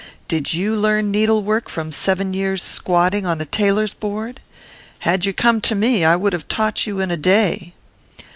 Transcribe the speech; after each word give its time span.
Did 0.27 0.51
you 0.51 0.75
learn 0.75 1.11
needlework 1.11 1.69
from 1.69 1.91
seven 1.91 2.33
years' 2.33 2.63
squatting 2.63 3.27
on 3.27 3.39
a 3.39 3.45
tailor's 3.45 3.93
board? 3.93 4.39
Had 5.01 5.25
you 5.25 5.31
come 5.31 5.61
to 5.61 5.75
me, 5.75 6.03
I 6.03 6.15
would 6.15 6.33
have 6.33 6.47
taught 6.47 6.87
you 6.87 6.99
in 6.99 7.11
a 7.11 7.17
day.' 7.17 7.75